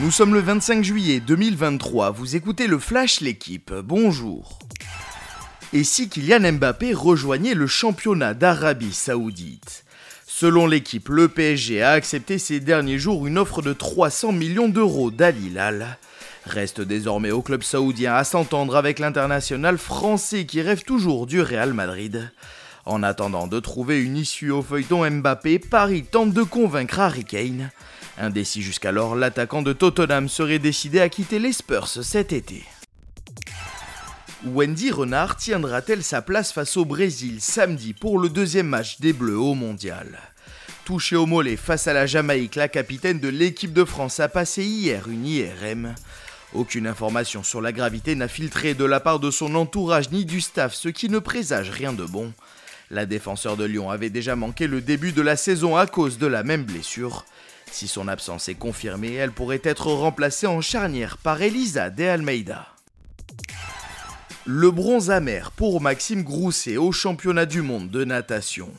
[0.00, 4.60] Nous sommes le 25 juillet 2023, vous écoutez le Flash L'équipe, bonjour.
[5.72, 9.84] Et si Kylian Mbappé rejoignait le championnat d'Arabie Saoudite?
[10.24, 15.10] Selon l'équipe, le PSG a accepté ces derniers jours une offre de 300 millions d'euros
[15.10, 15.98] d'Al.
[16.46, 21.74] Reste désormais au club saoudien à s'entendre avec l'international français qui rêve toujours du Real
[21.74, 22.30] Madrid.
[22.86, 27.72] En attendant de trouver une issue au feuilleton Mbappé, Paris tente de convaincre Harry Kane.
[28.18, 32.64] Indécis jusqu'alors, l'attaquant de Tottenham serait décidé à quitter les Spurs cet été.
[34.44, 39.38] Wendy Renard tiendra-t-elle sa place face au Brésil samedi pour le deuxième match des Bleus
[39.38, 40.18] au Mondial?
[40.84, 44.64] Touché au mollet face à la Jamaïque, la capitaine de l'équipe de France a passé
[44.64, 45.94] hier une IRM.
[46.54, 50.40] Aucune information sur la gravité n'a filtré de la part de son entourage ni du
[50.40, 52.32] staff, ce qui ne présage rien de bon.
[52.90, 56.26] La défenseur de Lyon avait déjà manqué le début de la saison à cause de
[56.26, 57.26] la même blessure.
[57.70, 62.66] Si son absence est confirmée, elle pourrait être remplacée en charnière par Elisa De Almeida.
[64.46, 68.70] Le bronze amer pour Maxime Grousset au championnat du monde de natation.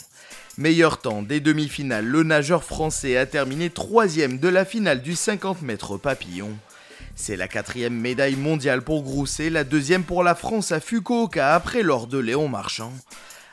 [0.58, 5.62] Meilleur temps des demi-finales, le nageur français a terminé troisième de la finale du 50
[5.62, 6.50] mètres papillon.
[7.16, 11.84] C'est la quatrième médaille mondiale pour Grousset, la deuxième pour la France à Fukuoka après
[11.84, 12.92] l'or de Léon Marchand.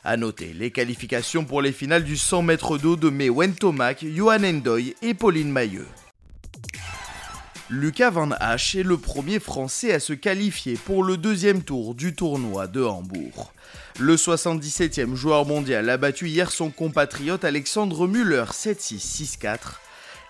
[0.08, 4.44] A noter les qualifications pour les finales du 100 mètres d'eau de Mewen Tomac, Johan
[4.44, 5.88] Endoy et Pauline Mailleux.
[7.70, 12.14] Lucas Van Hache est le premier Français à se qualifier pour le deuxième tour du
[12.14, 13.52] tournoi de Hambourg.
[13.98, 19.58] Le 77e joueur mondial a battu hier son compatriote Alexandre Müller 7-6-6-4.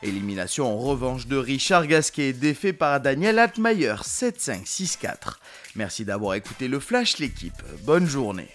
[0.02, 5.34] Élimination en revanche de Richard Gasquet défait par Daniel Atmayer 7-5-6-4.
[5.74, 7.62] Merci d'avoir écouté le Flash l'équipe.
[7.84, 8.48] Bonne journée.